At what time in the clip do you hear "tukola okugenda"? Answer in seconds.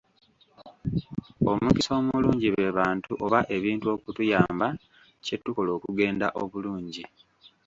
5.43-6.27